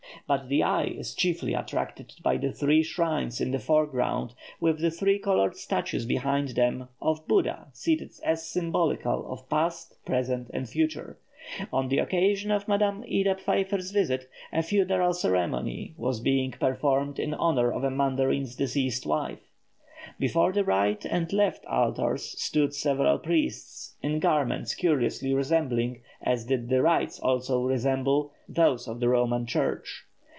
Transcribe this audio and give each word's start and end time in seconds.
But 0.27 0.47
the 0.47 0.63
eye 0.63 0.85
is 0.85 1.13
chiefly 1.13 1.53
attracted 1.53 2.13
by 2.23 2.37
the 2.37 2.53
three 2.53 2.83
shrines 2.83 3.41
in 3.41 3.51
the 3.51 3.59
foreground, 3.59 4.33
with 4.61 4.79
the 4.79 4.91
three 4.91 5.19
coloured 5.19 5.57
statues 5.57 6.05
behind 6.05 6.49
them, 6.49 6.87
of 7.01 7.27
Buddha, 7.27 7.67
seated 7.73 8.13
as 8.23 8.47
symbolical 8.47 9.25
of 9.29 9.49
Past, 9.49 9.97
Present, 10.05 10.49
and 10.53 10.69
Future. 10.69 11.17
On 11.73 11.89
the 11.89 11.97
occasion 11.97 12.49
of 12.49 12.65
Madame 12.67 13.03
Ida 13.11 13.35
Pfeiffer's 13.35 13.91
visit, 13.91 14.29
a 14.53 14.63
funeral 14.63 15.13
ceremony 15.13 15.95
was 15.97 16.21
being 16.21 16.51
performed 16.51 17.19
in 17.19 17.33
honour 17.33 17.69
of 17.71 17.83
a 17.83 17.91
mandarin's 17.91 18.55
deceased 18.55 19.05
wife. 19.05 19.49
Before 20.17 20.53
the 20.53 20.63
right 20.63 21.03
and 21.03 21.31
left 21.33 21.65
altars 21.65 22.39
stood 22.41 22.73
several 22.73 23.19
priests, 23.19 23.97
in 24.01 24.19
garments 24.19 24.75
curiously 24.75 25.33
resembling, 25.33 26.01
as 26.21 26.45
did 26.45 26.69
the 26.69 26.81
rites 26.81 27.19
also 27.19 27.63
resemble, 27.65 28.31
those 28.47 28.87
of 28.87 29.01
the 29.01 29.09
Roman 29.09 29.45
Church. 29.45 30.05